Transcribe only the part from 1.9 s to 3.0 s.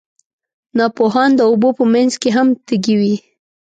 منځ کې هم تږي